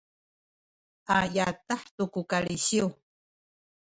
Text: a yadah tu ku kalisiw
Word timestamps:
a 1.17 1.17
yadah 1.35 1.81
tu 1.95 2.03
ku 2.13 2.21
kalisiw 2.31 2.87